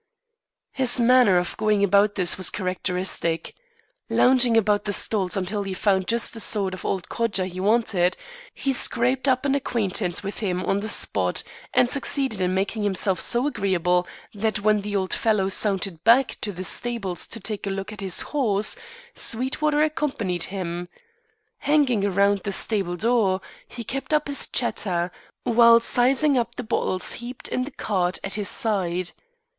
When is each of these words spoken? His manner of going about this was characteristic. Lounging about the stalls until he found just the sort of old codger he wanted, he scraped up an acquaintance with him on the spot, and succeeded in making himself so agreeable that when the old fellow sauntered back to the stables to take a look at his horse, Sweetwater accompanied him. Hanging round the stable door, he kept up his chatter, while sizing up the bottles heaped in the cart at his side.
His 0.71 0.99
manner 0.99 1.37
of 1.37 1.55
going 1.57 1.83
about 1.83 2.15
this 2.15 2.35
was 2.35 2.49
characteristic. 2.49 3.53
Lounging 4.09 4.57
about 4.57 4.85
the 4.85 4.93
stalls 4.93 5.37
until 5.37 5.61
he 5.61 5.75
found 5.75 6.07
just 6.07 6.33
the 6.33 6.39
sort 6.39 6.73
of 6.73 6.83
old 6.83 7.07
codger 7.07 7.45
he 7.45 7.59
wanted, 7.59 8.17
he 8.55 8.73
scraped 8.73 9.27
up 9.27 9.45
an 9.45 9.53
acquaintance 9.53 10.23
with 10.23 10.39
him 10.39 10.65
on 10.65 10.79
the 10.79 10.87
spot, 10.87 11.43
and 11.71 11.87
succeeded 11.87 12.41
in 12.41 12.55
making 12.55 12.81
himself 12.81 13.19
so 13.21 13.45
agreeable 13.45 14.07
that 14.33 14.61
when 14.61 14.81
the 14.81 14.95
old 14.95 15.13
fellow 15.13 15.49
sauntered 15.49 16.03
back 16.03 16.35
to 16.41 16.51
the 16.51 16.63
stables 16.63 17.27
to 17.27 17.39
take 17.39 17.67
a 17.67 17.69
look 17.69 17.93
at 17.93 18.01
his 18.01 18.21
horse, 18.21 18.75
Sweetwater 19.13 19.83
accompanied 19.83 20.41
him. 20.49 20.89
Hanging 21.59 22.09
round 22.09 22.39
the 22.39 22.51
stable 22.51 22.95
door, 22.95 23.39
he 23.67 23.83
kept 23.83 24.15
up 24.15 24.25
his 24.27 24.47
chatter, 24.47 25.11
while 25.43 25.79
sizing 25.79 26.39
up 26.39 26.55
the 26.55 26.63
bottles 26.63 27.11
heaped 27.13 27.47
in 27.49 27.65
the 27.65 27.69
cart 27.71 28.17
at 28.23 28.33
his 28.33 28.49
side. 28.49 29.11